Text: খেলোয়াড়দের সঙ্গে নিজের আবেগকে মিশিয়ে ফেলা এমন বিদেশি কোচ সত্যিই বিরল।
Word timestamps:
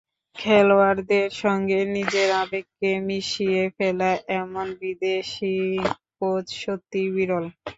খেলোয়াড়দের 0.35 1.29
সঙ্গে 1.41 1.79
নিজের 1.95 2.29
আবেগকে 2.41 2.91
মিশিয়ে 3.07 3.63
ফেলা 3.77 4.11
এমন 4.39 4.67
বিদেশি 4.81 5.55
কোচ 6.17 6.45
সত্যিই 6.61 7.09
বিরল। 7.15 7.45